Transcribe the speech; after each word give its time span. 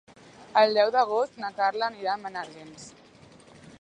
El 0.61 0.73
deu 0.77 0.93
d'agost 0.95 1.37
na 1.43 1.51
Carla 1.59 1.91
anirà 1.91 2.17
a 2.17 2.19
Menàrguens. 2.23 2.89